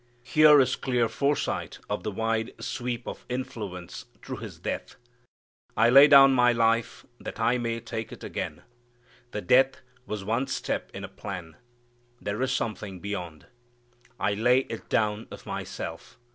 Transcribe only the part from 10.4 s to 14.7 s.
step in a plan. There is something beyond. "I lay